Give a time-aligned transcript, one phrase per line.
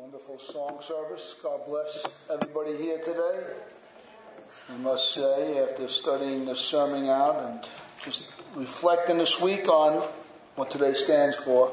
[0.00, 1.38] Wonderful song service.
[1.42, 3.44] God bless everybody here today.
[4.70, 7.68] I must say, after studying the sermon out and
[8.02, 10.02] just reflecting this week on
[10.54, 11.70] what today stands for,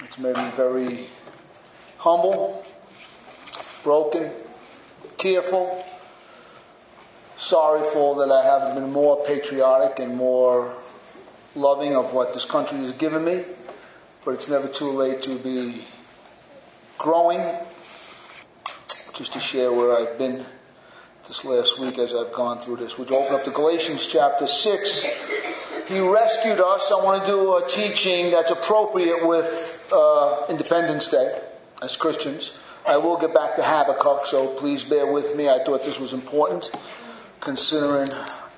[0.00, 1.06] it's made me very
[1.96, 2.62] humble,
[3.82, 4.30] broken,
[5.16, 5.82] tearful,
[7.38, 10.74] sorrowful that I haven't been more patriotic and more
[11.54, 13.44] loving of what this country has given me.
[14.26, 15.86] But it's never too late to be
[16.98, 17.40] growing.
[19.14, 20.44] Just to share where I've been
[21.28, 22.98] this last week as I've gone through this.
[22.98, 25.30] Would you open up to Galatians chapter 6?
[25.88, 26.92] He rescued us.
[26.92, 31.40] I want to do a teaching that's appropriate with uh, Independence Day
[31.82, 32.58] as Christians.
[32.86, 35.48] I will get back to Habakkuk, so please bear with me.
[35.48, 36.70] I thought this was important
[37.40, 38.08] considering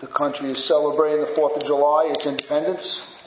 [0.00, 3.17] the country is celebrating the 4th of July, its independence.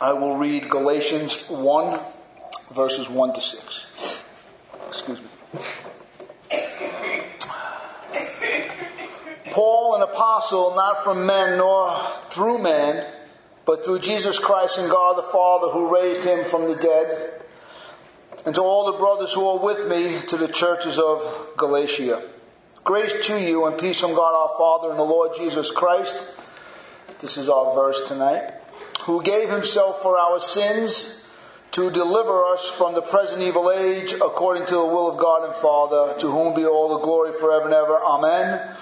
[0.00, 1.98] I will read Galatians 1,
[2.74, 4.22] verses 1 to 6.
[4.88, 5.28] Excuse me.
[9.52, 13.10] Paul, an apostle, not from men nor through man,
[13.64, 17.40] but through Jesus Christ and God the Father who raised him from the dead,
[18.44, 22.22] and to all the brothers who are with me to the churches of Galatia.
[22.84, 26.38] Grace to you and peace from God our Father and the Lord Jesus Christ.
[27.20, 28.52] This is our verse tonight
[29.06, 31.22] who gave himself for our sins
[31.70, 35.54] to deliver us from the present evil age according to the will of God and
[35.54, 37.98] Father, to whom be all the glory forever and ever.
[37.98, 38.76] Amen.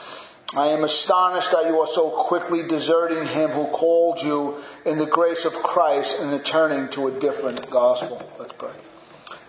[0.57, 5.07] I am astonished that you are so quickly deserting him who called you in the
[5.07, 8.23] grace of Christ and returning to a different gospel.
[8.39, 8.71] Let's pray.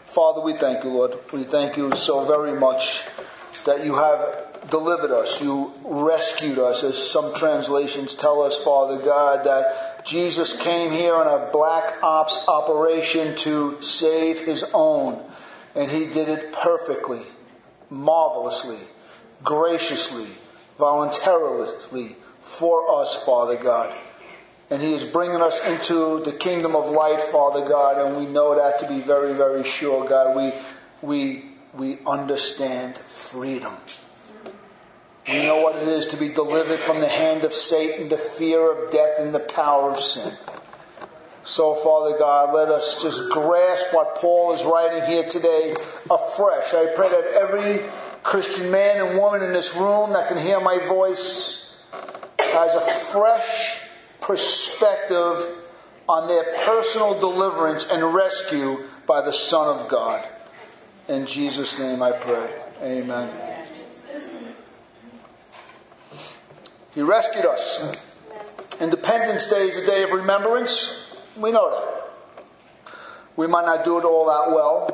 [0.08, 1.14] Father, we thank you, Lord.
[1.32, 3.06] We thank you so very much
[3.66, 5.42] that you have delivered us.
[5.42, 11.28] You rescued us, as some translations tell us, Father God, that Jesus came here on
[11.28, 15.20] a black ops operation to save his own,
[15.74, 17.22] and he did it perfectly,
[17.90, 18.78] marvelously,
[19.44, 20.28] graciously,
[20.78, 23.96] voluntarily for us, Father God.
[24.70, 28.56] And he is bringing us into the kingdom of light, Father God, and we know
[28.56, 30.36] that to be very, very sure, God.
[30.36, 30.52] We,
[31.02, 33.74] we, we understand freedom.
[35.28, 38.72] We know what it is to be delivered from the hand of Satan, the fear
[38.72, 40.32] of death, and the power of sin.
[41.44, 45.76] So, Father God, let us just grasp what Paul is writing here today
[46.10, 46.74] afresh.
[46.74, 47.84] I pray that every
[48.24, 51.80] Christian man and woman in this room that can hear my voice
[52.40, 53.82] has a fresh
[54.22, 55.46] perspective
[56.08, 60.28] on their personal deliverance and rescue by the Son of God.
[61.08, 62.54] In Jesus' name I pray.
[62.82, 63.45] Amen.
[66.96, 67.94] He rescued us.
[68.80, 71.14] Independence Day is a day of remembrance.
[71.36, 72.94] We know that.
[73.36, 74.88] We might not do it all that well.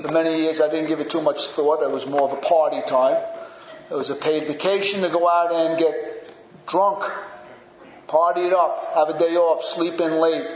[0.00, 1.82] For many years, I didn't give it too much thought.
[1.82, 3.22] It was more of a party time.
[3.90, 6.32] It was a paid vacation to go out and get
[6.66, 7.04] drunk,
[8.06, 10.46] party it up, have a day off, sleep in late.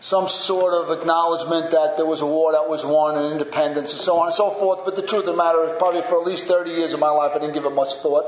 [0.00, 4.00] Some sort of acknowledgement that there was a war that was won and independence and
[4.00, 4.86] so on and so forth.
[4.86, 7.10] But the truth of the matter is, probably for at least 30 years of my
[7.10, 8.24] life, I didn't give it much thought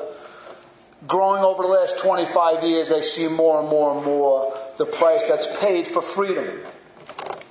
[1.06, 5.24] growing over the last 25 years, I see more and more and more the price
[5.24, 6.60] that's paid for freedom,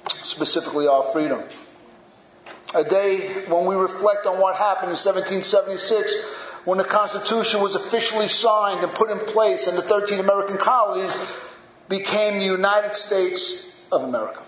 [0.07, 1.43] specifically our freedom.
[2.75, 6.33] A day when we reflect on what happened in 1776
[6.65, 11.17] when the Constitution was officially signed and put in place and the 13 American colonies
[11.87, 14.43] became the United States of America.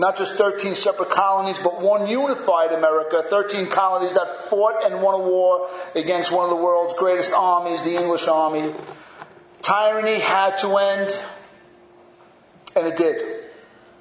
[0.00, 3.22] Not just 13 separate colonies, but one unified America.
[3.22, 7.84] 13 colonies that fought and won a war against one of the world's greatest armies,
[7.84, 8.74] the English army.
[9.60, 11.22] Tyranny had to end,
[12.74, 13.44] and it did.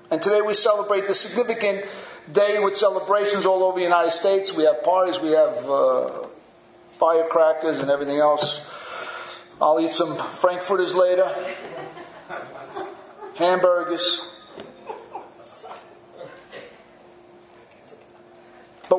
[0.09, 1.85] And today we celebrate the significant
[2.31, 4.55] day with celebrations all over the United States.
[4.55, 6.27] We have parties, we have uh,
[6.91, 8.65] firecrackers and everything else.
[9.61, 11.29] I'll eat some Frankfurters later,
[13.35, 14.38] hamburgers.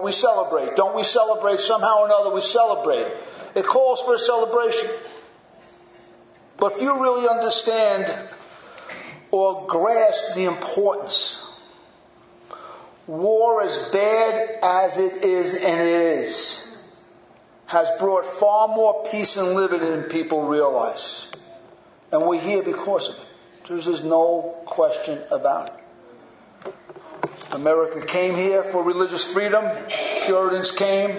[0.00, 0.76] But we celebrate.
[0.76, 1.61] Don't we celebrate?
[1.61, 3.06] Somehow or another, we celebrate.
[3.55, 4.88] It calls for a celebration.
[6.56, 8.11] But few really understand
[9.31, 11.47] or grasp the importance.
[13.06, 16.82] War, as bad as it is, and it is,
[17.67, 21.31] has brought far more peace and liberty than people realize.
[22.11, 23.85] And we're here because of it.
[23.85, 26.75] There's no question about it.
[27.53, 29.65] America came here for religious freedom.
[30.25, 31.19] Puritans came.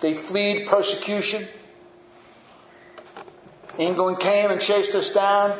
[0.00, 1.46] They fled persecution.
[3.78, 5.58] England came and chased us down.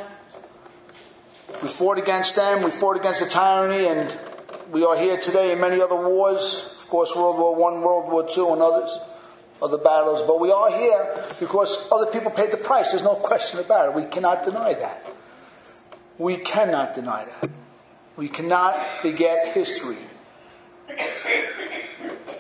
[1.63, 4.19] We fought against them, we fought against the tyranny, and
[4.71, 6.77] we are here today in many other wars.
[6.79, 8.99] Of course, World War One, World War Two, and others,
[9.63, 10.23] other battles.
[10.23, 12.91] But we are here because other people paid the price.
[12.91, 13.95] There's no question about it.
[13.95, 15.07] We cannot deny that.
[16.19, 17.51] We cannot deny that.
[18.17, 19.97] We cannot forget history.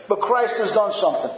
[0.09, 1.31] But Christ has done something.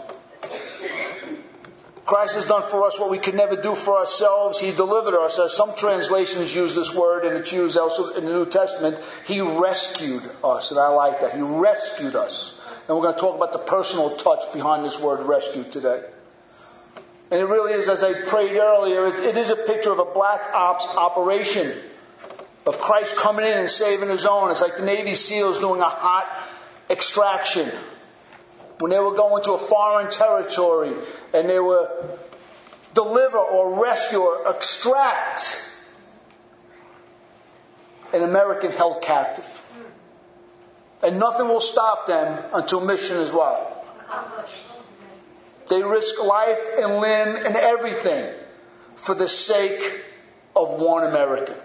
[2.05, 4.61] Christ has done for us what we could never do for ourselves.
[4.61, 5.41] He delivered us.
[5.41, 9.41] As some translations use this word, and it's used also in the New Testament, He
[9.41, 10.71] rescued us.
[10.71, 11.33] And I like that.
[11.33, 12.61] He rescued us.
[12.87, 16.05] And we're going to talk about the personal touch behind this word rescue today.
[17.33, 20.05] And it really is, as I prayed earlier, it, it is a picture of a
[20.05, 21.73] black ops operation
[22.67, 24.51] of Christ coming in and saving his own.
[24.51, 26.27] It's like the Navy SEALs doing a hot
[26.91, 27.71] extraction.
[28.79, 30.93] When they were going to a foreign territory
[31.33, 31.89] and they were
[32.93, 35.71] deliver or rescue or extract
[38.13, 39.63] an American held captive.
[41.03, 43.73] And nothing will stop them until mission is what?
[45.69, 48.33] They risk life and limb and everything
[48.95, 50.03] for the sake
[50.55, 51.57] of one American.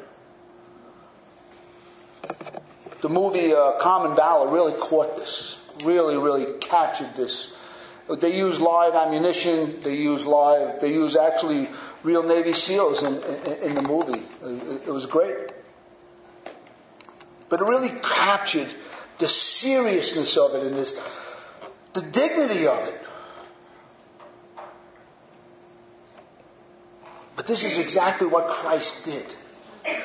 [3.01, 7.57] The movie uh, Common Valor really caught this, really, really captured this.
[8.19, 9.81] They use live ammunition.
[9.81, 10.79] They use live.
[10.79, 11.69] They use actually
[12.03, 14.21] real Navy SEALs in, in, in the movie.
[14.43, 15.51] It, it was great,
[17.49, 18.73] but it really captured
[19.17, 20.99] the seriousness of it and this,
[21.93, 22.99] the dignity of it.
[27.35, 29.35] But this is exactly what Christ did.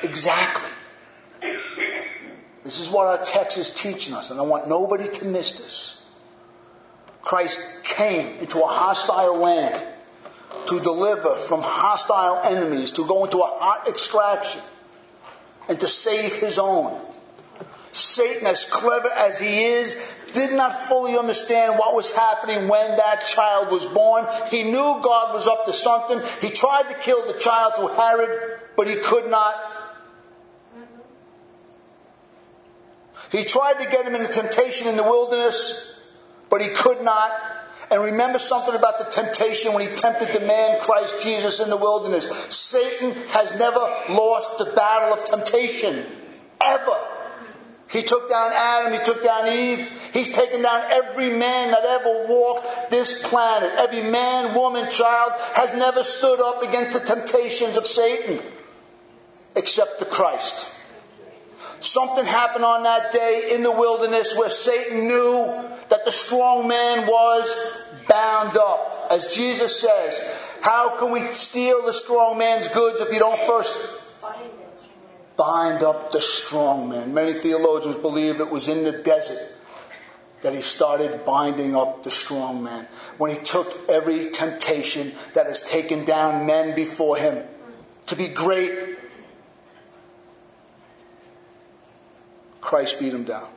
[0.03, 0.71] Exactly.
[2.67, 6.03] This is what our text is teaching us, and I want nobody to miss this.
[7.21, 9.81] Christ came into a hostile land
[10.65, 14.59] to deliver from hostile enemies, to go into a hot extraction,
[15.69, 16.99] and to save his own.
[17.93, 23.23] Satan, as clever as he is, did not fully understand what was happening when that
[23.23, 24.27] child was born.
[24.49, 26.19] He knew God was up to something.
[26.41, 29.55] He tried to kill the child through Herod, but he could not.
[33.31, 36.01] He tried to get him into temptation in the wilderness,
[36.49, 37.31] but he could not.
[37.89, 41.77] And remember something about the temptation when he tempted the man Christ Jesus in the
[41.77, 42.27] wilderness.
[42.53, 43.79] Satan has never
[44.09, 46.05] lost the battle of temptation.
[46.59, 46.97] Ever.
[47.89, 52.25] He took down Adam, he took down Eve, he's taken down every man that ever
[52.27, 53.71] walked this planet.
[53.77, 58.41] Every man, woman, child has never stood up against the temptations of Satan
[59.55, 60.73] except the Christ.
[61.79, 65.45] Something happened on that day in the wilderness where Satan knew
[65.89, 67.55] that the strong man was
[68.09, 69.07] bound up.
[69.11, 70.21] As Jesus says,
[70.61, 73.97] how can we steal the strong man's goods if you don't first
[75.37, 77.13] bind up the strong man.
[77.13, 79.53] Many theologians believe it was in the desert
[80.41, 82.87] that he started binding up the strong man.
[83.17, 87.43] When he took every temptation that has taken down men before him
[88.07, 88.86] to be great,
[92.67, 93.47] Christ beat him down.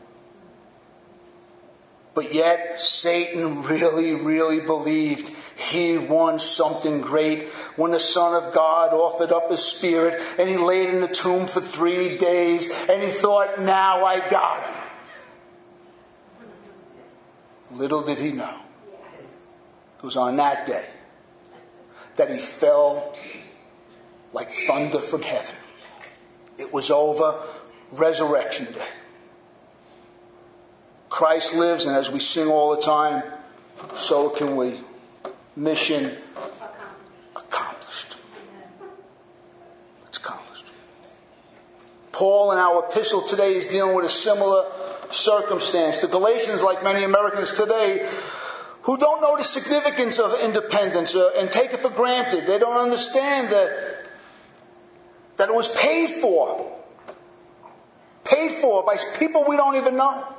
[2.14, 8.94] But yet, Satan really, really believed he won something great when the Son of God
[8.94, 13.08] offered up his spirit and he laid in the tomb for three days and he
[13.08, 14.74] thought, now I got him.
[17.72, 18.60] Little did he know.
[19.98, 20.86] It was on that day
[22.14, 23.16] that he fell
[24.32, 25.56] like thunder from heaven.
[26.58, 27.42] It was over
[27.90, 28.86] resurrection day.
[31.10, 33.22] Christ lives, and as we sing all the time,
[33.94, 34.80] so can we
[35.56, 36.12] mission
[37.34, 38.16] accomplished.
[40.06, 40.66] It's accomplished.
[42.12, 44.70] Paul in our epistle today is dealing with a similar
[45.10, 46.00] circumstance.
[46.00, 48.08] The Galatians, like many Americans today,
[48.82, 52.46] who don't know the significance of independence uh, and take it for granted.
[52.46, 54.06] They don't understand that,
[55.38, 56.78] that it was paid for.
[58.22, 60.36] Paid for by people we don't even know.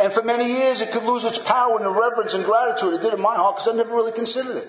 [0.00, 2.94] And for many years, it could lose its power and the reverence and gratitude.
[2.94, 4.68] It did in my heart because I never really considered it.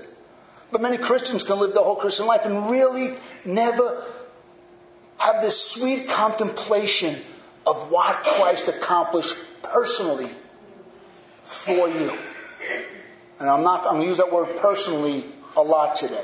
[0.72, 4.04] But many Christians can live their whole Christian life and really never
[5.18, 7.16] have this sweet contemplation
[7.68, 10.32] of what Christ accomplished personally
[11.44, 12.12] for you.
[13.40, 16.24] And I'm not, I'm going to use that word personally a lot today.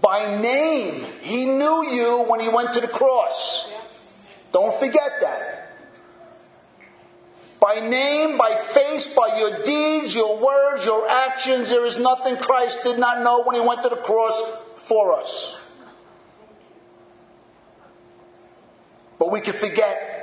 [0.00, 3.72] By name, he knew you when he went to the cross.
[4.52, 5.59] Don't forget that.
[7.60, 11.70] By name, by face, by your deeds, your words, your actions.
[11.70, 14.42] There is nothing Christ did not know when he went to the cross
[14.76, 15.60] for us.
[19.18, 20.16] But we can forget.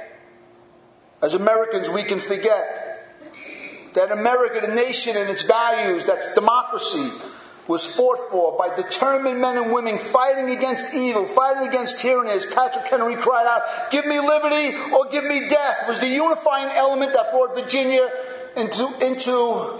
[1.22, 2.88] As Americans, we can forget
[3.94, 7.10] that America, the nation and its values, that's democracy,
[7.68, 12.32] was fought for by determined men and women fighting against evil, fighting against tyranny.
[12.32, 16.70] As Patrick Henry cried out, Give me liberty or give me death, was the unifying
[16.76, 18.10] element that brought Virginia
[18.56, 19.80] into, into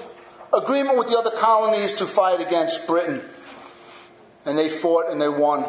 [0.54, 3.22] agreement with the other colonies to fight against Britain.
[4.46, 5.66] And they fought and they won.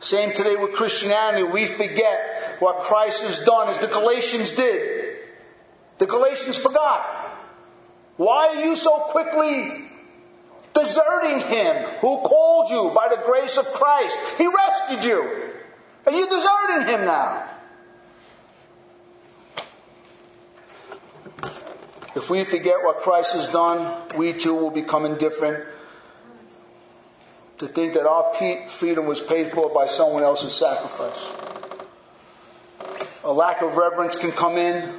[0.00, 1.44] Same today with Christianity.
[1.44, 5.18] We forget what Christ has done as the Galatians did.
[5.98, 7.00] The Galatians forgot.
[8.16, 9.90] Why are you so quickly
[10.74, 14.18] deserting him who called you by the grace of Christ.
[14.36, 15.52] He rescued you.
[16.06, 17.50] And you're deserting him now.
[22.14, 25.64] If we forget what Christ has done, we too will become indifferent.
[27.58, 28.34] To think that our
[28.68, 31.32] freedom was paid for by someone else's sacrifice.
[33.22, 34.92] A lack of reverence can come in.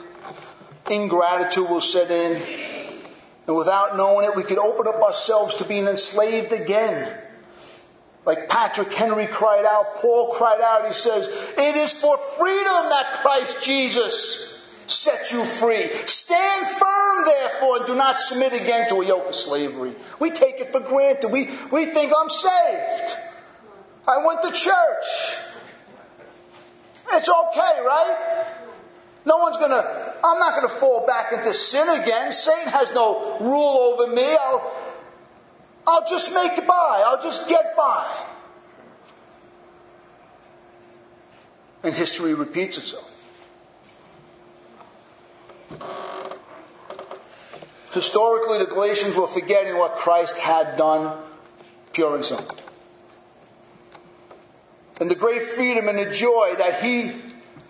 [0.89, 2.64] Ingratitude will set in
[3.47, 7.15] and without knowing it, we could open up ourselves to being enslaved again.
[8.25, 13.19] Like Patrick Henry cried out, Paul cried out, he says, It is for freedom that
[13.21, 15.87] Christ Jesus set you free.
[16.05, 19.95] Stand firm, therefore, and do not submit again to a yoke of slavery.
[20.19, 21.31] We take it for granted.
[21.31, 23.15] We, we think I'm saved.
[24.07, 25.41] I went to church.
[27.11, 28.55] It's okay, right?
[29.25, 32.31] No one's going to, I'm not going to fall back into sin again.
[32.31, 34.35] Satan has no rule over me.
[34.39, 34.75] I'll,
[35.87, 37.03] I'll just make it by.
[37.05, 38.25] I'll just get by.
[41.83, 43.11] And history repeats itself.
[47.91, 51.17] Historically, the Galatians were forgetting what Christ had done,
[51.93, 52.57] pure and simple.
[54.99, 57.13] And the great freedom and the joy that he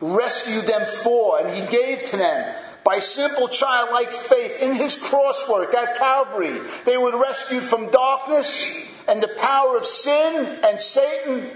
[0.01, 5.73] rescued them for, and he gave to them by simple childlike faith in his crosswork
[5.73, 6.59] at Calvary.
[6.85, 11.49] They were rescued from darkness and the power of sin and Satan.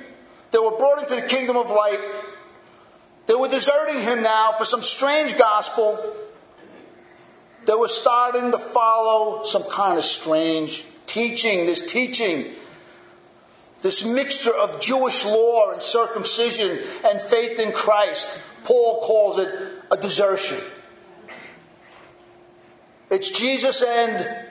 [0.51, 1.99] They were brought into the kingdom of light.
[3.27, 5.99] They were deserting him now for some strange gospel.
[7.65, 12.45] They were starting to follow some kind of strange teaching, this teaching
[13.81, 18.41] this mixture of Jewish law and circumcision and faith in Christ.
[18.65, 19.49] Paul calls it
[19.91, 20.57] a desertion.
[23.09, 24.45] It's Jesus and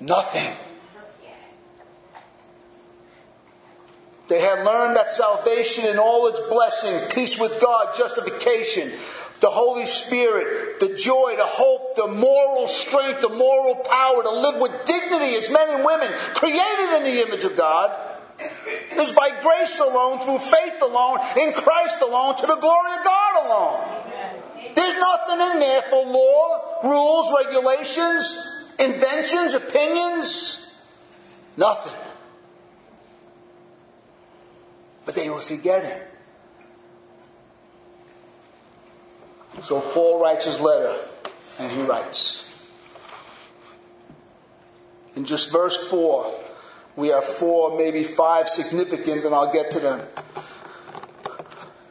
[0.00, 0.52] nothing.
[4.28, 8.90] They had learned that salvation and all its blessing, peace with God, justification,
[9.40, 14.60] the Holy Spirit, the joy, the hope, the moral strength, the moral power to live
[14.60, 18.11] with dignity as men and women created in the image of God
[18.98, 23.46] is by grace alone, through faith alone, in Christ alone, to the glory of God
[23.46, 24.02] alone.
[24.74, 30.80] There's nothing in there for law, rules, regulations, inventions, opinions.
[31.56, 31.98] Nothing.
[35.04, 36.00] But they were forgetting.
[39.60, 40.98] So Paul writes his letter,
[41.58, 42.48] and he writes
[45.14, 46.32] in just verse 4
[46.96, 50.06] we have four, maybe five significant, and I'll get to them.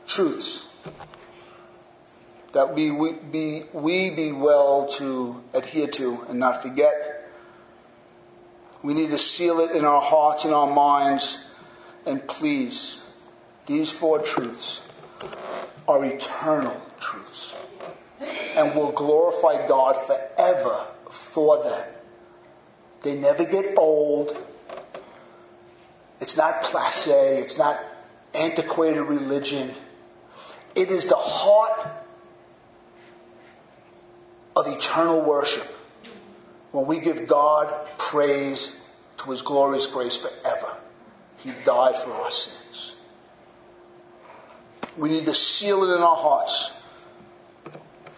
[0.08, 0.72] Truths
[2.54, 7.30] that we, we, be, we be well to adhere to and not forget.
[8.84, 11.48] We need to seal it in our hearts and our minds.
[12.06, 13.02] And please,
[13.68, 14.82] these four truths
[15.88, 17.56] are eternal truths
[18.56, 21.88] and will glorify God forever for them.
[23.04, 24.36] They never get old.
[26.22, 27.80] It's not passe, it's not
[28.34, 29.74] antiquated religion.
[30.76, 31.88] It is the heart
[34.56, 35.68] of eternal worship
[36.72, 38.80] when we give God praise
[39.18, 40.78] to his glorious grace forever.
[41.38, 42.96] He died for our sins.
[44.98, 46.81] We need to seal it in our hearts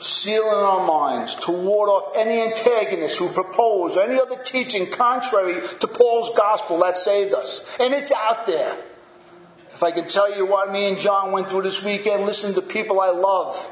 [0.03, 5.62] seal in our minds to ward off any antagonists who propose any other teaching contrary
[5.79, 7.77] to Paul's gospel that saved us.
[7.79, 8.75] And it's out there.
[9.69, 12.62] If I can tell you what me and John went through this weekend, listen to
[12.62, 13.69] people I love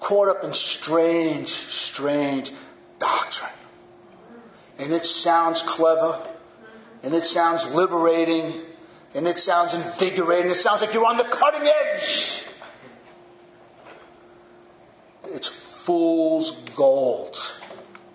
[0.00, 2.52] caught up in strange, strange
[2.98, 3.50] doctrine.
[4.78, 6.20] And it sounds clever,
[7.02, 8.52] and it sounds liberating,
[9.14, 10.50] and it sounds invigorating.
[10.50, 12.44] It sounds like you're on the cutting edge.
[15.28, 17.36] It's fool's gold.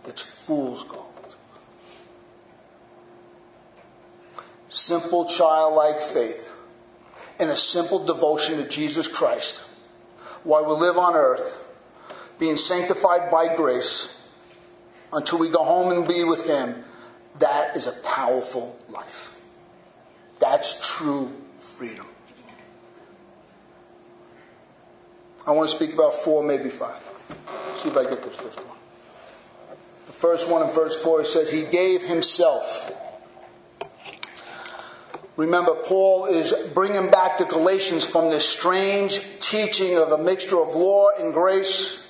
[0.05, 1.35] It's fool's gold.
[4.67, 6.53] Simple childlike faith
[7.39, 9.63] and a simple devotion to Jesus Christ
[10.43, 11.63] while we live on earth,
[12.37, 14.15] being sanctified by grace
[15.11, 16.83] until we go home and be with Him,
[17.39, 19.41] that is a powerful life.
[20.39, 22.05] That's true freedom.
[25.45, 27.01] I want to speak about four, maybe five.
[27.75, 28.77] See if I get to the fifth one.
[30.07, 32.91] The first one in verse 4 it says, He gave Himself.
[35.37, 40.75] Remember, Paul is bringing back the Galatians from this strange teaching of a mixture of
[40.75, 42.05] law and grace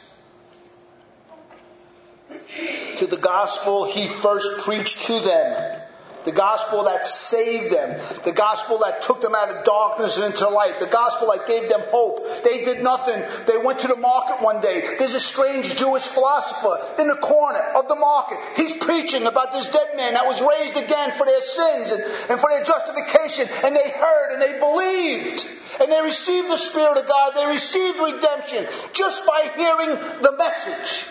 [2.98, 5.79] to the gospel he first preached to them.
[6.26, 7.98] The gospel that saved them.
[8.26, 10.80] The gospel that took them out of darkness and into light.
[10.80, 12.44] The gospel that gave them hope.
[12.44, 13.24] They did nothing.
[13.48, 14.96] They went to the market one day.
[15.00, 18.38] There's a strange Jewish philosopher in the corner of the market.
[18.58, 22.40] He's preaching about this dead man that was raised again for their sins and, and
[22.40, 23.48] for their justification.
[23.64, 25.46] And they heard and they believed.
[25.80, 27.32] And they received the Spirit of God.
[27.34, 31.08] They received redemption just by hearing the message.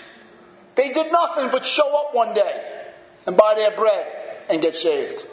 [0.75, 2.85] They did nothing but show up one day
[3.27, 4.18] and buy their bread
[4.51, 5.27] and get saved.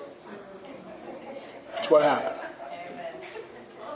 [1.74, 2.42] That's what happened.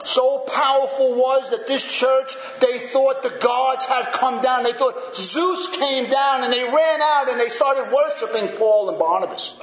[0.03, 4.63] So powerful was that this church, they thought the gods had come down.
[4.63, 8.97] They thought Zeus came down and they ran out and they started worshiping Paul and
[8.97, 9.55] Barnabas,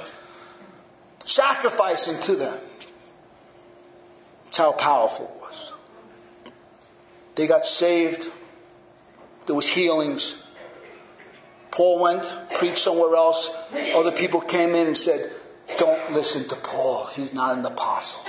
[1.25, 2.59] sacrificing to them.
[4.45, 5.73] That's how powerful it was.
[7.35, 8.31] They got saved.
[9.47, 10.41] There was healings.
[11.71, 12.23] Paul went,
[12.55, 13.49] preached somewhere else.
[13.93, 15.31] Other people came in and said,
[15.77, 17.07] don't listen to Paul.
[17.07, 18.21] He's not an apostle.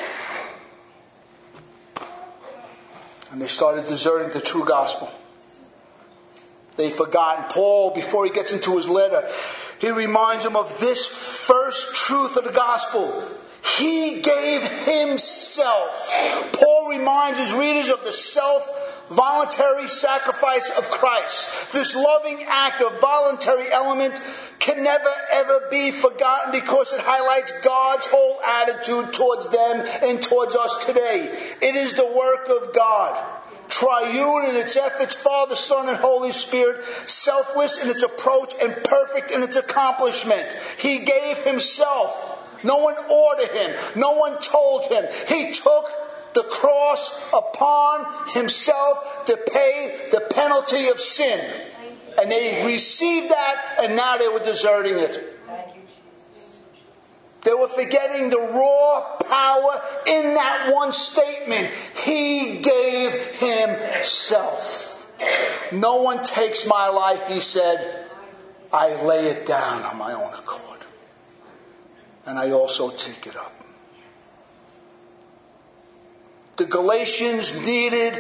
[3.31, 5.11] And they started deserting the true gospel.
[6.77, 7.45] They've forgotten.
[7.51, 9.29] Paul, before he gets into his letter,
[9.81, 13.29] he reminds them of this first truth of the gospel.
[13.79, 16.53] He gave himself.
[16.53, 18.78] Paul reminds his readers of the self
[19.09, 21.73] voluntary sacrifice of Christ.
[21.73, 24.21] This loving act of voluntary element
[24.59, 30.55] can never ever be forgotten because it highlights God's whole attitude towards them and towards
[30.57, 31.57] us today.
[31.63, 33.25] It is the work of God.
[33.69, 39.31] Triune in its efforts, Father, Son, and Holy Spirit, selfless in its approach and perfect
[39.31, 40.47] in its accomplishment.
[40.79, 42.65] He gave Himself.
[42.65, 43.77] No one ordered Him.
[43.95, 45.05] No one told Him.
[45.29, 45.91] He took
[46.35, 51.41] the cross upon himself to pay the penalty of sin.
[52.21, 55.39] And they received that, and now they were deserting it.
[57.43, 61.71] They were forgetting the raw power in that one statement.
[62.05, 65.07] He gave himself.
[65.73, 68.07] No one takes my life, he said.
[68.73, 70.81] I lay it down on my own accord.
[72.27, 73.58] And I also take it up.
[76.59, 78.19] The Galatians needed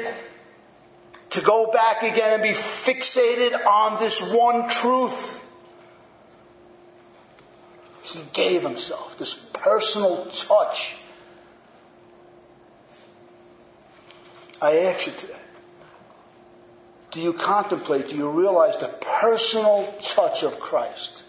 [1.30, 5.44] to go back again and be fixated on this one truth.
[8.02, 10.98] He gave himself this personal touch.
[14.62, 15.34] I ask you today
[17.10, 21.24] do you contemplate, do you realize the personal touch of Christ?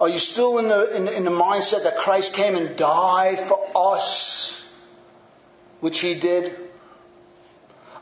[0.00, 3.66] Are you still in the, in, in the mindset that Christ came and died for
[3.74, 4.65] us?
[5.80, 6.56] Which he did?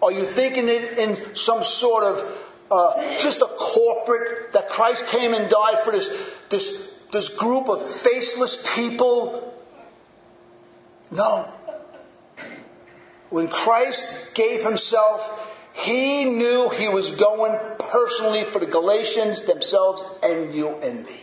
[0.03, 5.35] Are you thinking it in some sort of uh, just a corporate that Christ came
[5.35, 9.55] and died for this, this, this group of faceless people?
[11.11, 11.53] No.
[13.31, 20.55] When Christ gave himself, he knew he was going personally for the Galatians themselves and
[20.55, 21.21] you and me.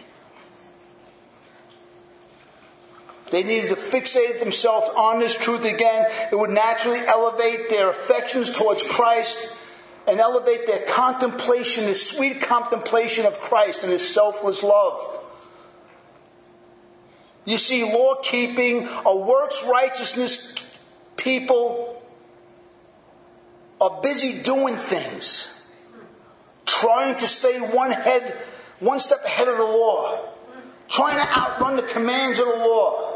[3.31, 6.05] They needed to fixate themselves on this truth again.
[6.31, 9.57] It would naturally elevate their affections towards Christ
[10.05, 15.19] and elevate their contemplation, this sweet contemplation of Christ and his selfless love.
[17.45, 20.77] You see, law keeping, a works righteousness
[21.15, 22.03] people
[23.79, 25.57] are busy doing things,
[26.65, 28.37] trying to stay one head,
[28.79, 30.19] one step ahead of the law,
[30.89, 33.10] trying to outrun the commands of the law.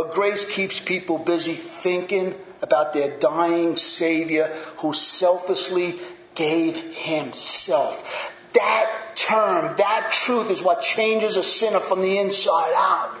[0.00, 4.46] But grace keeps people busy thinking about their dying Savior
[4.78, 5.96] who selflessly
[6.34, 8.32] gave Himself.
[8.54, 13.14] That term, that truth is what changes a sinner from the inside out.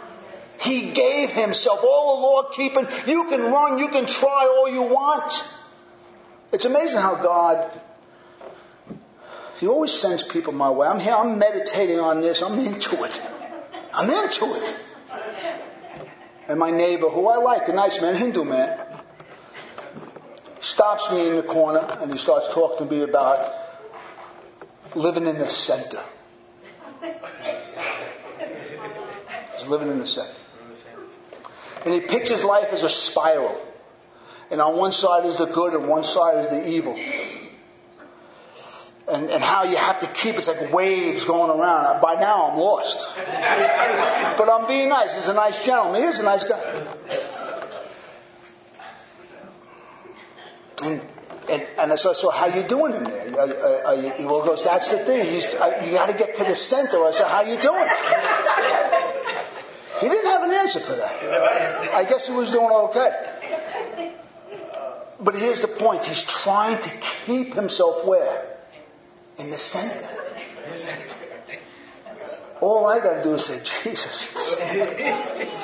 [0.58, 1.80] He gave Himself.
[1.84, 5.54] All the law keeping, you can run, you can try all you want.
[6.50, 7.70] It's amazing how God
[9.58, 10.88] He always sends people my way.
[10.88, 13.20] I'm here, I'm meditating on this, I'm into it.
[13.92, 14.86] I'm into it.
[16.50, 18.76] And my neighbor, who I like, a nice man, Hindu man,
[20.58, 23.52] stops me in the corner and he starts talking to me about
[24.96, 26.00] living in the center.
[29.56, 30.34] He's living in the center.
[31.84, 33.56] And he pictures life as a spiral.
[34.50, 36.98] And on one side is the good and one side is the evil.
[39.20, 42.00] And, and how you have to keep it's like waves going around.
[42.00, 43.14] By now I'm lost.
[43.16, 45.14] but I'm being nice.
[45.14, 46.02] He's a nice gentleman.
[46.02, 46.86] He's a nice guy.
[50.82, 51.02] And
[51.50, 53.40] and, and so, so how you doing in there?
[53.40, 55.26] Are, are, goes, that's the thing.
[55.26, 57.04] He's, you got to get to the center.
[57.04, 57.88] I said, how you doing?
[60.00, 61.94] He didn't have an answer for that.
[61.94, 64.12] I guess he was doing okay.
[65.20, 66.06] But here's the point.
[66.06, 66.90] He's trying to
[67.26, 68.49] keep himself where?
[69.40, 70.06] In the center.
[72.60, 74.28] All I got to do is say, Jesus,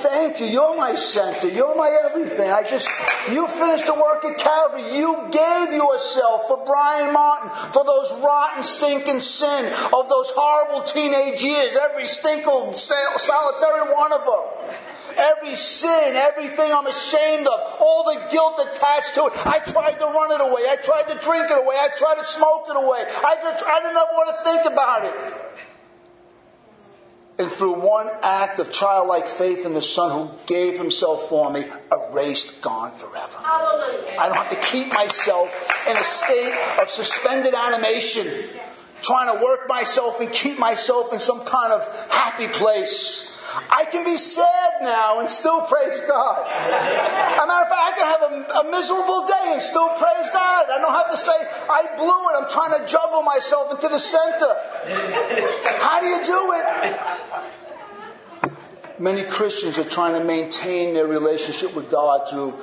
[0.00, 0.46] thank you.
[0.46, 1.48] You're my center.
[1.48, 2.50] You're my everything.
[2.50, 2.88] I just,
[3.30, 4.96] you finished the work at Calvary.
[4.96, 11.42] You gave yourself for Brian Martin, for those rotten, stinking sin of those horrible teenage
[11.42, 14.55] years, every stinking, solitary one of them.
[15.16, 19.46] Every sin, everything I'm ashamed of, all the guilt attached to it.
[19.46, 20.62] I tried to run it away.
[20.68, 21.76] I tried to drink it away.
[21.76, 23.04] I tried to smoke it away.
[23.24, 25.46] I, just, I didn't ever want to think about it.
[27.38, 31.64] And through one act of childlike faith in the Son who gave himself for me,
[31.92, 33.38] erased, gone forever.
[33.38, 34.16] Hallelujah.
[34.18, 38.26] I don't have to keep myself in a state of suspended animation,
[39.02, 43.35] trying to work myself and keep myself in some kind of happy place.
[43.76, 46.46] I can be sad now and still praise God.
[46.48, 50.30] As a matter of fact, I can have a, a, miserable day and still praise
[50.32, 50.70] God.
[50.70, 51.36] I don't have to say,
[51.68, 52.36] I blew it.
[52.40, 54.48] I'm trying to juggle myself into the center.
[55.78, 56.64] How do you do it?
[58.98, 62.54] Many Christians are trying to maintain their relationship with God through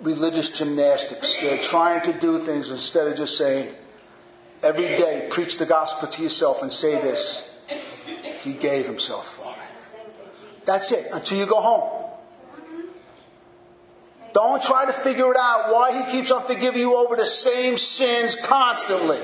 [0.00, 1.36] religious gymnastics.
[1.36, 3.68] They're trying to do things instead of just saying,
[4.62, 7.52] every day, preach the gospel to yourself and say this.
[8.42, 9.45] He gave himself for.
[10.66, 12.02] That's it, until you go home.
[14.34, 17.78] Don't try to figure it out why he keeps on forgiving you over the same
[17.78, 19.20] sins constantly.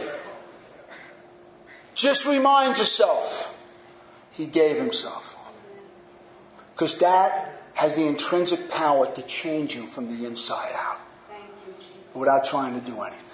[1.95, 3.59] Just remind yourself,
[4.31, 5.37] he gave himself.
[6.73, 11.01] Because that has the intrinsic power to change you from the inside out
[12.15, 13.32] without trying to do anything.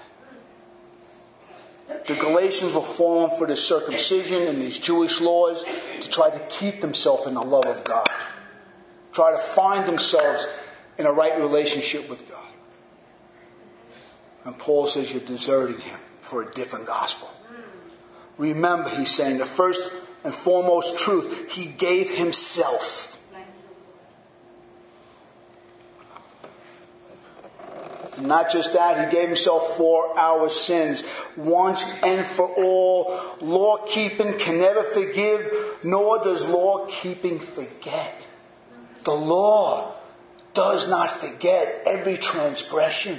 [1.88, 5.64] The Galatians were falling for the circumcision and these Jewish laws
[6.01, 8.07] to try to keep themselves in the love of God,
[9.12, 10.46] try to find themselves
[10.98, 12.38] in a right relationship with God.
[14.44, 17.31] And Paul says you're deserting him for a different gospel.
[18.37, 19.90] Remember, he's saying the first
[20.24, 23.17] and foremost truth, he gave himself.
[28.20, 31.04] Not just that, he gave himself for our sins
[31.37, 33.37] once and for all.
[33.40, 38.26] Law keeping can never forgive, nor does law keeping forget.
[39.04, 39.94] The law
[40.54, 43.18] does not forget every transgression.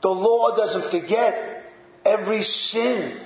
[0.00, 1.64] The law doesn't forget
[2.04, 3.18] every sin.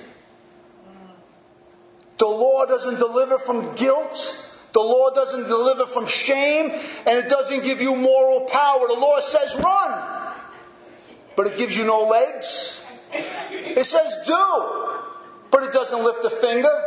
[2.17, 4.43] The law doesn't deliver from guilt.
[4.73, 8.87] The law doesn't deliver from shame, and it doesn't give you moral power.
[8.87, 10.16] The law says run
[11.37, 12.83] but it gives you no legs.
[13.51, 14.99] It says do,
[15.51, 16.83] but it doesn't lift a finger.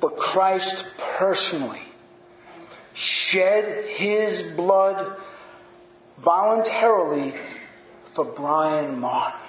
[0.00, 1.80] But Christ personally
[2.94, 5.16] shed his blood
[6.16, 7.34] voluntarily
[8.04, 9.40] for Brian Martin.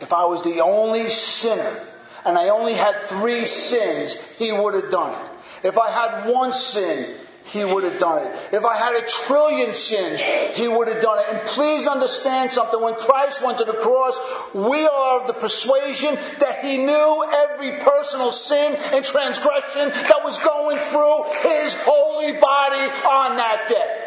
[0.00, 1.78] If I was the only sinner
[2.24, 5.66] and I only had three sins, he would have done it.
[5.66, 7.17] If I had one sin,
[7.48, 8.54] he would have done it.
[8.54, 10.20] If I had a trillion sins,
[10.56, 11.24] he would have done it.
[11.30, 12.80] And please understand something.
[12.80, 14.18] When Christ went to the cross,
[14.54, 20.36] we are of the persuasion that he knew every personal sin and transgression that was
[20.44, 24.04] going through his holy body on that day.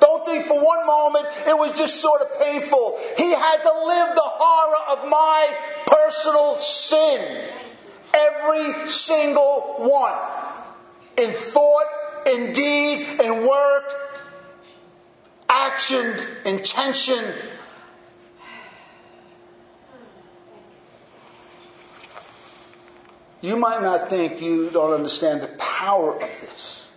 [0.00, 2.98] Don't think for one moment it was just sort of painful.
[3.16, 7.48] He had to live the horror of my personal sin.
[8.12, 10.12] Every single one.
[11.16, 11.86] In thought,
[12.26, 13.94] in deed, in work,
[15.48, 17.24] action, intention.
[23.40, 26.90] You might not think you don't understand the power of this.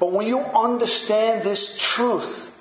[0.00, 2.52] But when you understand this truth,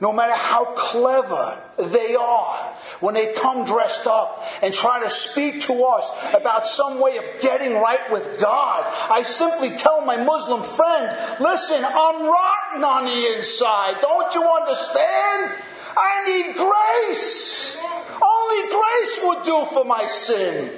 [0.00, 5.60] no matter how clever they are, when they come dressed up and try to speak
[5.62, 10.62] to us about some way of getting right with God, I simply tell my Muslim
[10.62, 14.00] friend, listen, I'm rotten on the inside.
[14.00, 15.62] Don't you understand?
[15.96, 17.82] I need grace.
[18.22, 20.70] Only grace would do for my sin.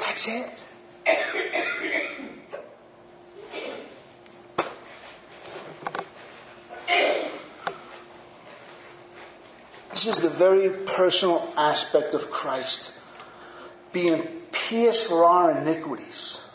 [0.00, 0.60] That's it.
[9.90, 12.98] This is the very personal aspect of Christ.
[13.92, 14.22] Being
[14.52, 16.48] pierced for our iniquities,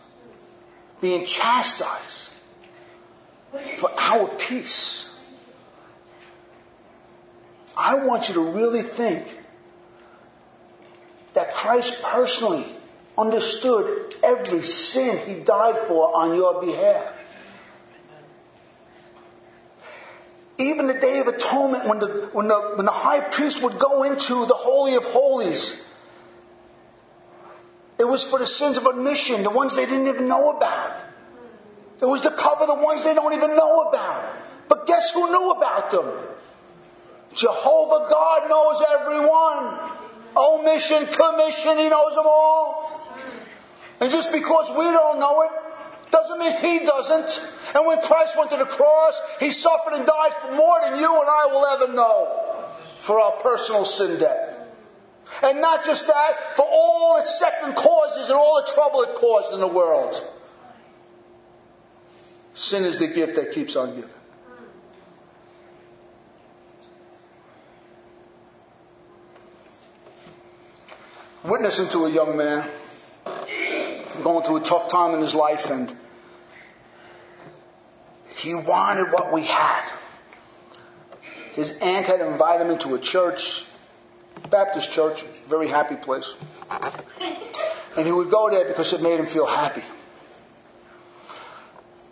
[1.02, 2.32] being chastised
[3.76, 5.17] for our peace.
[7.78, 9.26] I want you to really think
[11.34, 12.65] that Christ personally
[13.17, 17.14] understood every sin he died for on your behalf.
[20.58, 24.04] Even the Day of Atonement, when the, when the, when the high priest would go
[24.04, 25.86] into the Holy of Holies,
[28.00, 31.04] it was for the sins of omission, the ones they didn't even know about.
[32.02, 34.36] It was to cover the ones they don't even know about.
[34.68, 36.10] But guess who knew about them?
[37.34, 39.80] Jehovah God knows everyone.
[40.38, 43.00] Omission, commission, He knows them all.
[44.00, 45.52] And just because we don't know it,
[46.12, 47.76] doesn't mean He doesn't.
[47.76, 51.22] And when Christ went to the cross, He suffered and died for more than you
[51.22, 52.46] and I will ever know
[53.00, 54.52] for our personal sin debt.
[55.44, 59.54] And not just that, for all its second causes and all the trouble it caused
[59.54, 60.22] in the world.
[62.54, 64.10] Sin is the gift that keeps on giving.
[71.44, 72.68] Witnessing to a young man
[74.23, 75.95] going through a tough time in his life and
[78.36, 79.91] he wanted what we had.
[81.53, 83.65] His aunt had invited him into a church,
[84.49, 86.36] Baptist church, very happy place.
[87.97, 89.84] And he would go there because it made him feel happy.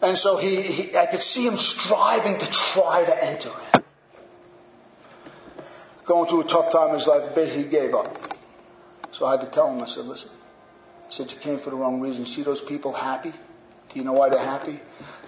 [0.02, 3.84] And so he, he I could see him striving to try to enter it.
[6.06, 8.38] Going through a tough time in his life, he gave up.
[9.12, 10.32] So I had to tell him, I said, listen,
[11.14, 12.26] said, you came for the wrong reason.
[12.26, 13.32] See those people happy?
[13.32, 14.80] Do you know why they're happy?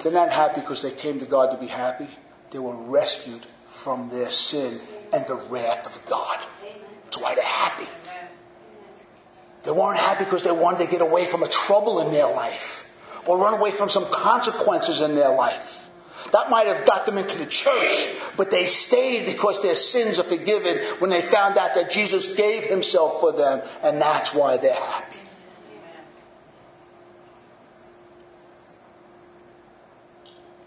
[0.02, 2.08] They're not happy because they came to God to be happy.
[2.50, 4.80] They were rescued from their sin
[5.14, 6.40] and the wrath of God.
[7.04, 7.88] That's why they're happy.
[9.64, 12.92] They weren't happy because they wanted to get away from a trouble in their life
[13.28, 15.90] or run away from some consequences in their life.
[16.32, 20.24] That might have got them into the church, but they stayed because their sins are
[20.24, 24.74] forgiven when they found out that Jesus gave himself for them, and that's why they're
[24.74, 25.20] happy.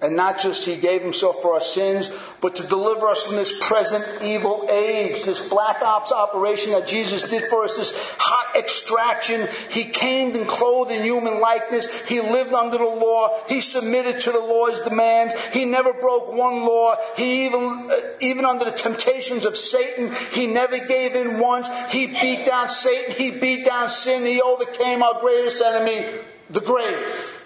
[0.01, 2.09] And not just he gave himself for our sins,
[2.41, 7.29] but to deliver us from this present evil age, this black ops operation that Jesus
[7.29, 9.49] did for us, this hot extraction.
[9.71, 12.07] He came and clothed in human likeness.
[12.07, 13.41] He lived under the law.
[13.49, 15.35] He submitted to the law's demands.
[15.49, 16.95] He never broke one law.
[17.17, 21.69] He even, uh, even under the temptations of Satan, he never gave in once.
[21.91, 23.17] He beat down Satan.
[23.17, 24.25] He beat down sin.
[24.25, 26.07] He overcame our greatest enemy,
[26.51, 27.38] the grave.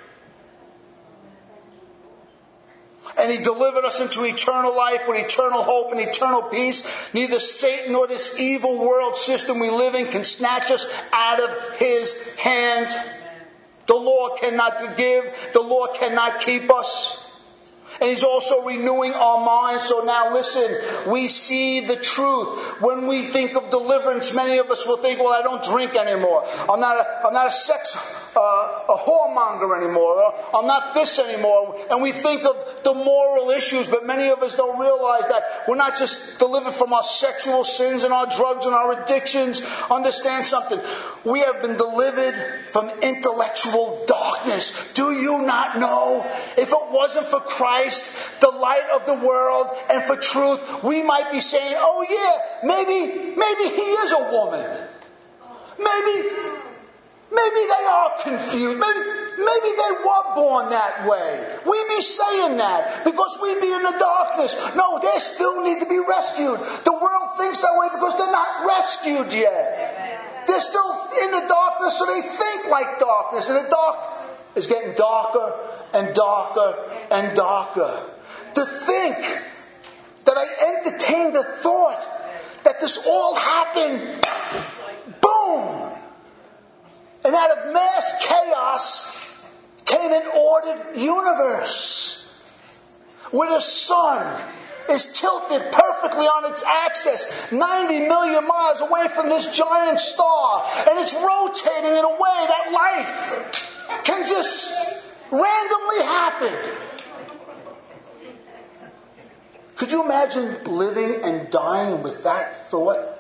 [3.19, 7.13] And he delivered us into eternal life with eternal hope and eternal peace.
[7.13, 11.79] Neither Satan nor this evil world system we live in can snatch us out of
[11.79, 12.89] his hand.
[13.87, 17.23] The law cannot give, the law cannot keep us.
[18.01, 19.85] And he's also renewing our minds.
[19.85, 22.81] So now listen, we see the truth.
[22.81, 26.45] When we think of deliverance, many of us will think, well, I don't drink anymore.
[26.69, 27.95] I'm not a, I'm not a sex,
[28.35, 30.35] uh, a whoremonger anymore.
[30.55, 31.77] I'm not this anymore.
[31.91, 35.77] And we think of the moral issues, but many of us don't realize that we're
[35.77, 39.63] not just delivered from our sexual sins and our drugs and our addictions.
[39.91, 40.81] Understand something.
[41.25, 42.35] We have been delivered
[42.69, 44.93] from intellectual darkness.
[44.95, 46.27] Do you not know?
[46.57, 51.31] If it wasn't for Christ, the light of the world, and for truth, we might
[51.31, 54.89] be saying, oh yeah, maybe, maybe he is a woman.
[55.79, 56.29] Maybe,
[57.33, 58.79] maybe they are confused.
[58.79, 59.03] Maybe,
[59.41, 61.59] maybe they were born that way.
[61.65, 64.53] We be saying that because we be in the darkness.
[64.77, 66.61] No, they still need to be rescued.
[66.85, 70.45] The world thinks that way because they're not rescued yet.
[70.47, 70.93] They're still
[71.25, 73.49] in the darkness, so they think like darkness.
[73.49, 73.97] And the dark
[74.55, 75.57] is getting darker
[75.95, 76.77] and darker
[77.11, 78.07] and darker.
[78.55, 79.17] To think
[80.25, 82.01] that I entertained the thought
[82.65, 84.82] that this all happened!
[87.33, 89.43] And out of mass chaos
[89.87, 92.19] came an ordered universe.
[93.31, 94.43] where the sun
[94.91, 100.99] is tilted perfectly on its axis 90 million miles away from this giant star, and
[100.99, 106.53] it's rotating in a way that life can just randomly happen.
[109.77, 113.12] Could you imagine living and dying with that thought?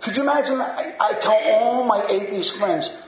[0.00, 0.60] Could you imagine?
[0.60, 3.02] I, I tell all my atheist friends,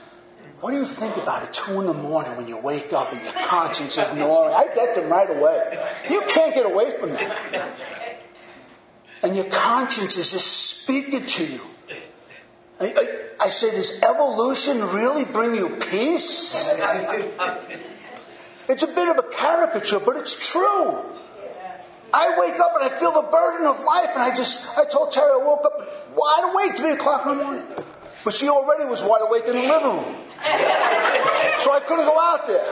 [0.59, 3.21] what do you think about at two in the morning when you wake up and
[3.23, 4.53] your conscience is gnawing?
[4.53, 5.79] I get them right away.
[6.09, 7.75] You can't get away from that.
[9.23, 10.47] And your conscience is just
[10.81, 11.61] speaking to you.
[12.79, 16.69] I, I, I say, does evolution really bring you peace?
[18.69, 20.97] It's a bit of a caricature, but it's true.
[22.13, 25.11] I wake up and I feel the burden of life, and I just, I told
[25.11, 27.65] Terry I woke up wide awake, 3 o'clock in the morning.
[28.23, 30.15] But she already was wide awake in the living room.
[31.59, 32.65] So I couldn't go out there.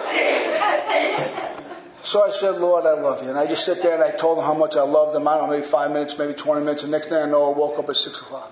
[2.02, 3.30] So I said, Lord, I love you.
[3.30, 5.28] And I just sit there and I told him how much I loved him.
[5.28, 6.84] I don't know, maybe five minutes, maybe 20 minutes.
[6.84, 8.52] And next thing I know, I woke up at 6 o'clock.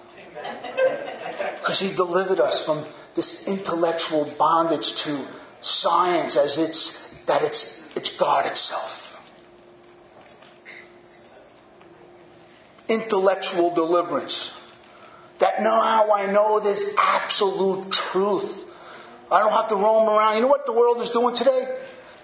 [1.60, 2.84] Because he delivered us from
[3.16, 5.20] this intellectual bondage to
[5.60, 9.06] science as it's, that it's, it's God itself.
[12.90, 14.57] Intellectual deliverance.
[15.40, 18.66] That now I know this absolute truth.
[19.32, 20.36] I don't have to roam around.
[20.36, 21.78] You know what the world is doing today?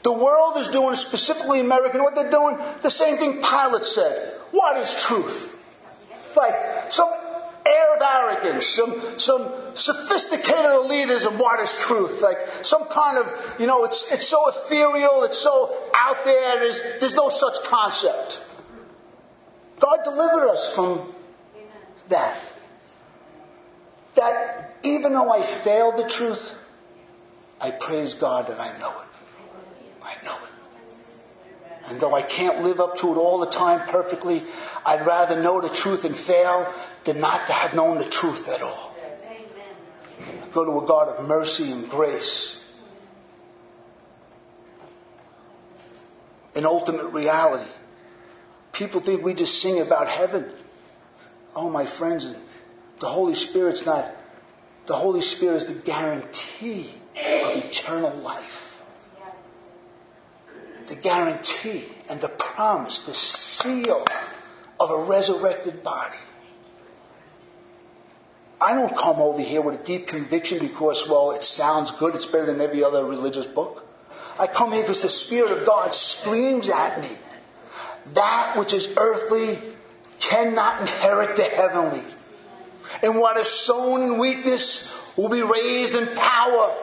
[0.04, 2.58] The world is doing, specifically America, you know what they're doing?
[2.82, 4.34] The same thing Pilate said.
[4.52, 5.49] What is truth?
[6.36, 7.12] Like some
[7.65, 11.39] air of arrogance, some, some sophisticated elitism.
[11.39, 12.21] What is truth?
[12.21, 16.82] Like some kind of, you know, it's, it's so ethereal, it's so out there, there's,
[16.99, 18.45] there's no such concept.
[19.80, 21.13] God delivered us from
[22.10, 22.39] that
[24.15, 26.60] that even though I failed the truth,
[27.60, 29.08] I praise God that I know it.
[30.04, 31.89] I know it.
[31.89, 34.41] And though I can't live up to it all the time perfectly,
[34.86, 36.71] I'd rather know the truth and fail
[37.04, 38.95] than not to have known the truth at all.
[40.21, 42.63] I go to a God of mercy and grace.
[46.56, 47.69] An ultimate reality.
[48.71, 50.49] People think we just sing about heaven.
[51.56, 52.36] Oh, my friends,
[53.04, 54.10] the Holy Spirit's not,
[54.86, 58.82] the Holy Spirit is the guarantee of eternal life.
[60.88, 64.06] The guarantee and the promise, the seal
[64.80, 66.16] of a resurrected body.
[68.62, 72.26] I don't come over here with a deep conviction because, well, it sounds good, it's
[72.26, 73.86] better than every other religious book.
[74.39, 77.10] I come here because the Spirit of God screams at me.
[78.13, 79.60] That which is earthly
[80.20, 82.04] cannot inherit the heavenly.
[83.02, 86.76] And what is sown in weakness will be raised in power.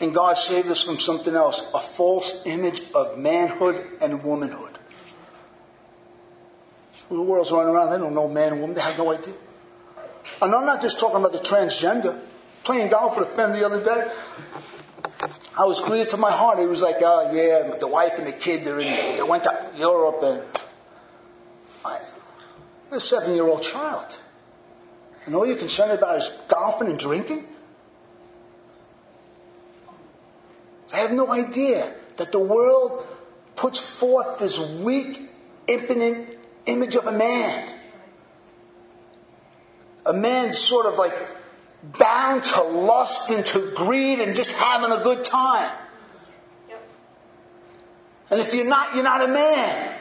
[0.00, 4.78] And God saved us from something else a false image of manhood and womanhood.
[7.08, 9.34] The world's running around, they don't know man and woman, they have no idea.
[10.42, 12.20] And I'm not just talking about the transgender.
[12.64, 14.10] Playing golf with a friend the other day,
[15.56, 16.58] I was clear to my heart.
[16.58, 19.70] It was like, oh yeah, the wife and the kid, they're in, they went to
[19.76, 20.42] Europe and
[21.84, 22.00] I,
[22.90, 24.18] a seven year old child.
[25.26, 27.46] And all you're concerned about is golfing and drinking?
[30.90, 33.06] They have no idea that the world
[33.56, 35.30] puts forth this weak,
[35.66, 36.28] impotent
[36.66, 37.72] image of a man.
[40.06, 41.14] A man sort of like
[41.92, 45.70] bound to lust and to greed and just having a good time.
[48.30, 49.94] And if you're not, you're not a man.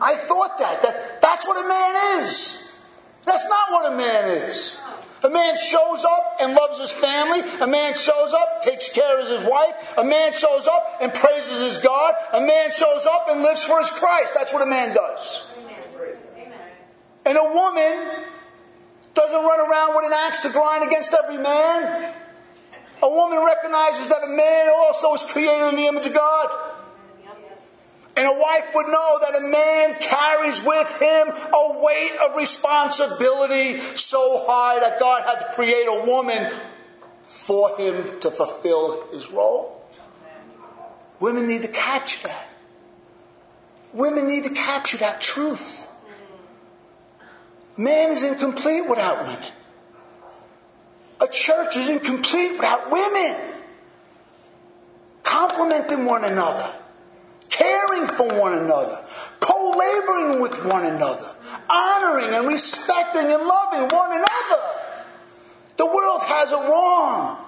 [0.00, 0.82] I thought that.
[0.82, 2.80] that that's what a man is.
[3.24, 4.82] That's not what a man is.
[5.22, 7.40] A man shows up and loves his family.
[7.60, 9.94] A man shows up, takes care of his wife.
[9.96, 12.14] A man shows up and praises his God.
[12.32, 14.34] A man shows up and lives for his Christ.
[14.36, 15.48] That's what a man does.
[17.24, 18.24] And a woman
[19.14, 22.14] doesn't run around with an axe to grind against every man.
[23.02, 26.48] A woman recognizes that a man also is created in the image of God.
[28.14, 33.78] And a wife would know that a man carries with him a weight of responsibility
[33.96, 36.52] so high that God had to create a woman
[37.22, 39.82] for him to fulfill his role.
[41.20, 42.48] Women need to capture that.
[43.94, 45.81] Women need to capture that truth.
[47.76, 49.50] Man is incomplete without women.
[51.20, 53.36] A church is incomplete without women.
[55.22, 56.72] Complementing one another,
[57.48, 59.04] caring for one another,
[59.40, 61.34] co laboring with one another,
[61.70, 64.62] honoring and respecting and loving one another.
[65.76, 67.38] The world has it wrong.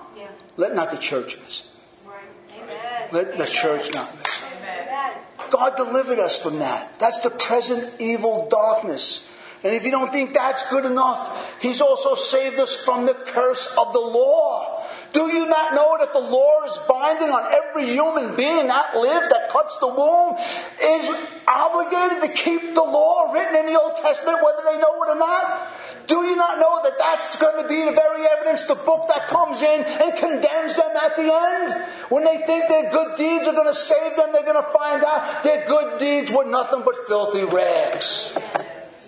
[0.57, 3.12] Let not the church miss it.
[3.12, 5.51] Let the church not miss it.
[5.51, 6.99] God delivered us from that.
[6.99, 9.29] That's the present evil darkness.
[9.65, 13.77] And if you don't think that's good enough, He's also saved us from the curse
[13.79, 14.85] of the law.
[15.15, 19.31] Do you not know that the law is binding on every human being that lives,
[19.31, 20.37] that cuts the womb,
[20.83, 21.09] is
[21.49, 25.19] obligated to keep the law written in the Old Testament, whether they know it or
[25.19, 25.73] not?
[26.09, 29.29] Do you not know that that's going to be the very evidence, the book that
[29.29, 31.73] comes in and condemns them at the end?
[32.11, 35.03] When they think their good deeds are going to save them, they're going to find
[35.05, 38.37] out their good deeds were nothing but filthy rags.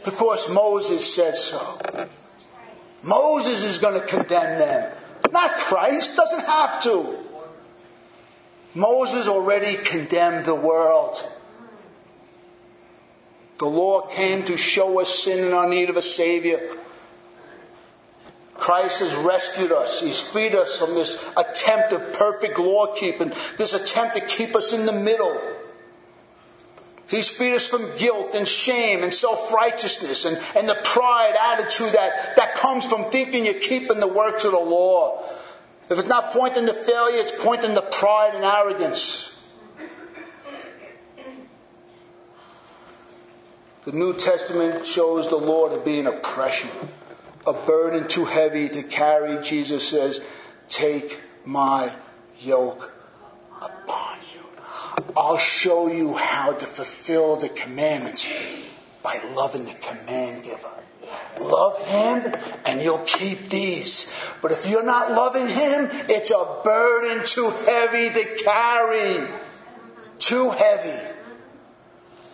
[0.07, 2.09] Because Moses said so.
[3.03, 4.93] Moses is going to condemn them.
[5.33, 7.19] Not Christ, doesn't have to.
[8.73, 11.17] Moses already condemned the world.
[13.59, 16.77] The law came to show us sin and our need of a Savior.
[18.55, 20.01] Christ has rescued us.
[20.01, 24.73] He's freed us from this attempt of perfect law keeping, this attempt to keep us
[24.73, 25.56] in the middle.
[27.09, 31.93] He's freed us from guilt and shame and self righteousness and, and the pride attitude
[31.93, 35.23] that, that comes from thinking you're keeping the works of the law.
[35.89, 39.33] If it's not pointing to failure, it's pointing to pride and arrogance.
[43.85, 46.71] The New Testament shows the law to be an oppression
[47.47, 50.27] a burden too heavy to carry, Jesus says,
[50.69, 51.93] Take my
[52.41, 52.93] yoke.
[55.17, 58.29] I'll show you how to fulfill the commandments
[59.03, 60.71] by loving the command giver.
[61.41, 62.35] Love him
[62.65, 64.13] and you'll keep these.
[64.43, 69.29] But if you're not loving him, it's a burden too heavy to carry.
[70.19, 71.15] Too heavy.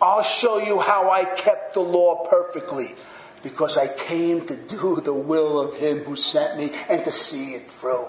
[0.01, 2.89] I'll show you how I kept the law perfectly
[3.43, 7.55] because I came to do the will of Him who sent me and to see
[7.55, 8.09] it through.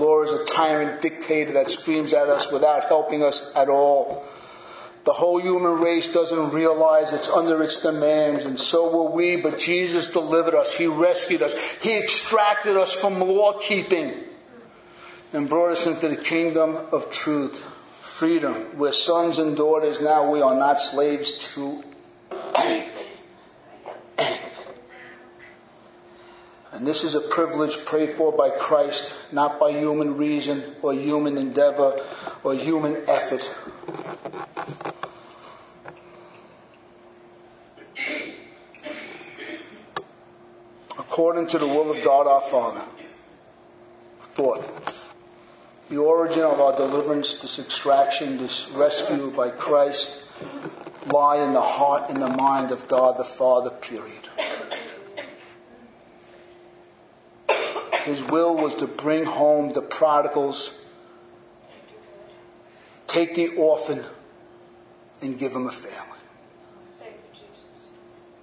[0.00, 4.24] Lord is a tyrant dictator that screams at us without helping us at all.
[5.04, 9.58] The whole human race doesn't realize it's under its demands, and so will we, but
[9.58, 10.74] Jesus delivered us.
[10.74, 11.54] He rescued us.
[11.82, 14.14] He extracted us from law keeping
[15.32, 17.58] and brought us into the kingdom of truth,
[18.00, 18.76] freedom.
[18.76, 20.30] We're sons and daughters now.
[20.30, 21.82] We are not slaves to
[22.54, 23.06] anything.
[24.18, 24.49] Anything.
[26.72, 31.36] And this is a privilege prayed for by Christ, not by human reason or human
[31.36, 32.00] endeavor
[32.44, 33.54] or human effort.
[40.96, 42.82] According to the will of God our Father.
[44.20, 45.14] Fourth,
[45.90, 50.24] the origin of our deliverance, this extraction, this rescue by Christ,
[51.12, 54.29] lie in the heart and the mind of God the Father, period.
[58.10, 60.84] His will was to bring home the prodigals,
[63.06, 64.04] take the orphan,
[65.22, 66.18] and give him a family.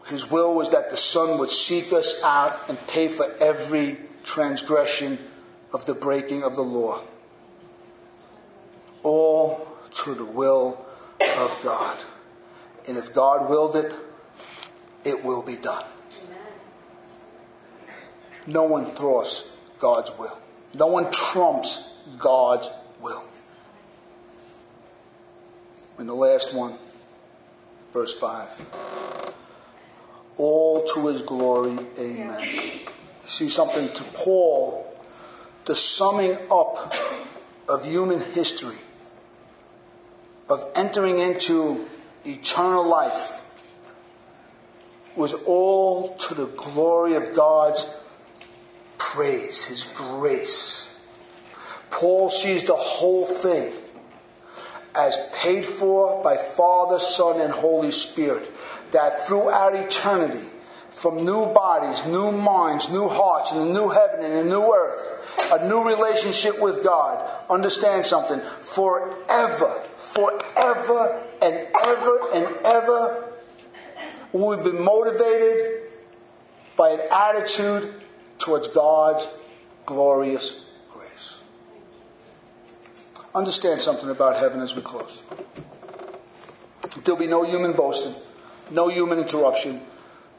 [0.05, 5.19] His will was that the Son would seek us out and pay for every transgression
[5.73, 7.01] of the breaking of the law
[9.03, 10.85] all to the will
[11.19, 11.97] of God.
[12.87, 13.91] And if God willed it,
[15.03, 15.83] it will be done.
[18.45, 20.37] No one thwarts God's will.
[20.73, 22.69] No one trumps God's
[23.01, 23.23] will.
[25.97, 26.77] And the last one,
[27.91, 29.33] verse 5.
[30.37, 32.79] All to his glory, amen.
[33.25, 34.85] See something to Paul,
[35.65, 36.93] the summing up
[37.67, 38.77] of human history
[40.49, 41.87] of entering into
[42.25, 43.41] eternal life
[45.15, 47.93] was all to the glory of God's
[48.97, 50.83] praise, His grace.
[51.89, 53.73] Paul sees the whole thing
[54.95, 58.51] as paid for by Father, Son, and Holy Spirit,
[58.91, 60.47] that throughout eternity,
[60.89, 65.51] from new bodies, new minds, new hearts, and a new heaven and a new earth,
[65.53, 69.83] a new relationship with God, understand something, forever
[70.17, 73.33] forever and ever and ever.
[74.33, 75.83] We've been motivated
[76.75, 77.93] by an attitude
[78.39, 79.27] towards God's
[79.85, 81.41] glorious grace.
[83.33, 85.23] Understand something about heaven as we close.
[87.03, 88.15] There'll be no human boasting,
[88.71, 89.81] no human interruption,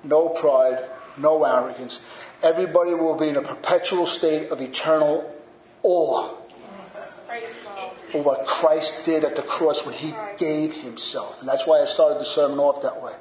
[0.04, 0.84] no pride,
[1.16, 2.00] no arrogance.
[2.42, 5.34] Everybody will be in a perpetual state of eternal
[5.82, 6.34] awe
[8.10, 11.40] for what Christ did at the cross when he gave himself.
[11.40, 13.12] And that's why I started the sermon off that way.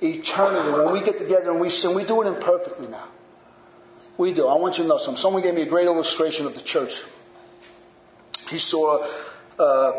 [0.00, 0.70] eternity.
[0.72, 3.08] When we get together and we sing, we do it imperfectly now.
[4.18, 4.48] We do.
[4.48, 5.20] I want you to know something.
[5.20, 7.02] Someone gave me a great illustration of the church.
[8.48, 9.06] He saw,
[9.58, 9.92] uh,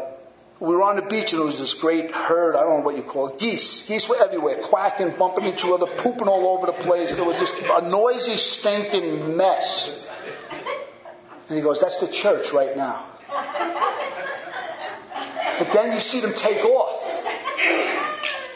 [0.59, 2.95] we were on the beach and there was this great herd, I don't know what
[2.95, 3.87] you call it, geese.
[3.87, 7.13] Geese were everywhere, quacking, bumping each other, pooping all over the place.
[7.13, 10.07] They were just a noisy, stinking mess.
[11.49, 13.05] And he goes, that's the church right now.
[15.59, 17.03] But then you see them take off.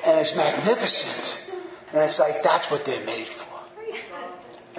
[0.05, 1.55] And it's magnificent.
[1.93, 3.51] And it's like, that's what they're made for.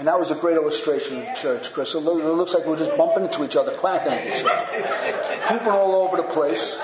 [0.02, 1.94] And that was a great illustration of the church, Chris.
[1.94, 5.94] It looks like we're just bumping into each other, clacking at each other, pooping all
[5.94, 6.76] over the place.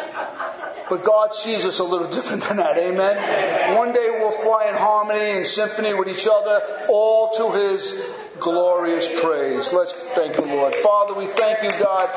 [0.89, 3.75] But God sees us a little different than that, amen?
[3.77, 8.09] One day we'll fly in harmony and symphony with each other, all to His
[8.39, 9.73] glorious praise.
[9.73, 10.77] Let's thank the Lord.
[10.77, 12.09] Father, we thank you, God,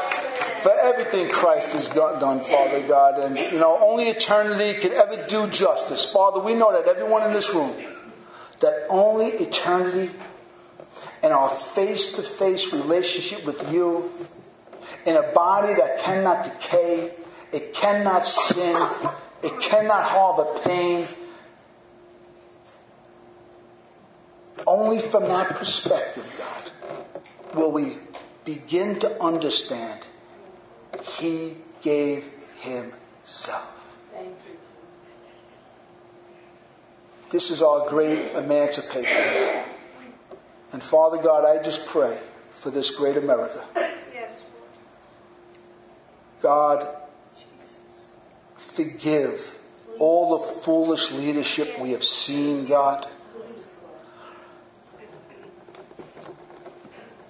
[0.62, 3.18] for everything Christ has done, Father God.
[3.18, 6.06] And, you know, only eternity can ever do justice.
[6.06, 7.74] Father, we know that everyone in this room,
[8.60, 10.12] that only eternity
[11.24, 14.11] and our face to face relationship with you
[15.05, 17.11] in a body that cannot decay,
[17.51, 18.76] it cannot sin,
[19.43, 21.07] it cannot harbor pain.
[24.65, 27.97] Only from that perspective, God, will we
[28.45, 30.07] begin to understand
[31.03, 32.28] He gave
[32.59, 33.67] Himself.
[37.30, 39.70] This is our great emancipation.
[40.72, 42.19] And Father God, I just pray
[42.51, 43.63] for this great America.
[44.13, 44.41] Yes.
[46.41, 46.88] God,
[48.55, 49.59] forgive
[49.99, 53.07] all the foolish leadership we have seen, God.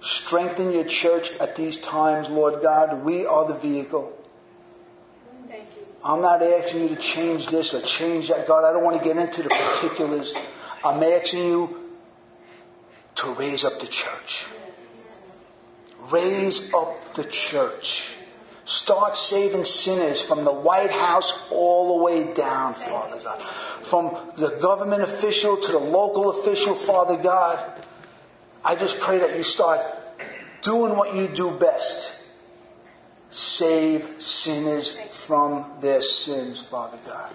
[0.00, 3.04] Strengthen your church at these times, Lord God.
[3.04, 4.18] We are the vehicle.
[6.04, 8.64] I'm not asking you to change this or change that, God.
[8.68, 10.34] I don't want to get into the particulars.
[10.84, 11.81] I'm asking you
[13.22, 14.46] to raise up the church.
[16.10, 18.08] Raise up the church.
[18.64, 23.40] Start saving sinners from the White House all the way down, Father God.
[23.40, 27.58] From the government official to the local official, Father God.
[28.64, 29.80] I just pray that you start
[30.62, 32.20] doing what you do best.
[33.30, 37.34] Save sinners from their sins, Father God.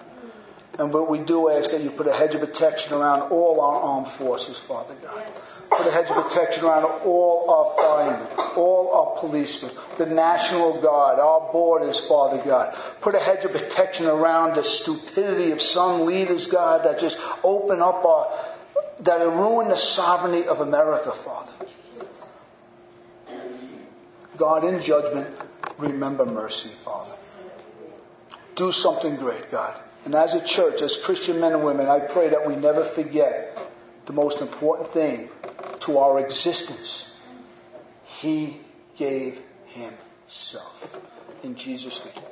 [0.79, 3.81] And what we do ask that you put a hedge of protection around all our
[3.81, 5.25] armed forces, Father God.
[5.69, 11.19] Put a hedge of protection around all our firemen, all our policemen, the National Guard,
[11.19, 12.73] our borders, Father God.
[13.01, 17.81] Put a hedge of protection around the stupidity of some leaders, God, that just open
[17.81, 18.31] up our,
[19.01, 21.51] that ruin the sovereignty of America, Father.
[24.37, 25.27] God, in judgment,
[25.77, 27.15] remember mercy, Father.
[28.55, 29.79] Do something great, God.
[30.05, 33.57] And as a church, as Christian men and women, I pray that we never forget
[34.05, 35.29] the most important thing
[35.81, 37.19] to our existence.
[38.05, 38.57] He
[38.97, 40.99] gave himself.
[41.43, 42.23] In Jesus' name.